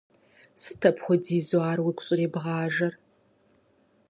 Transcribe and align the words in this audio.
Сыт 0.61 0.81
апхуэдизу 0.89 1.59
ар 1.71 1.79
уигу 1.85 2.03
щӀрибгъажэр? 2.05 2.93